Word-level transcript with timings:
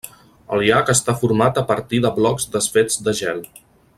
El 0.55 0.63
llac 0.67 0.89
està 0.93 1.15
format 1.19 1.61
a 1.61 1.65
partir 1.73 2.01
de 2.07 2.13
blocs 2.17 2.51
desfets 2.57 3.01
de 3.09 3.17
gel. 3.23 3.45